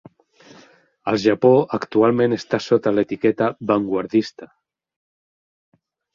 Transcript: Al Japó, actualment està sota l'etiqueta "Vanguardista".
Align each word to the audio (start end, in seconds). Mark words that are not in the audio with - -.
Al 1.11 1.19
Japó, 1.23 1.51
actualment 1.79 2.33
està 2.39 2.61
sota 2.69 2.95
l'etiqueta 2.97 3.51
"Vanguardista". 3.75 4.51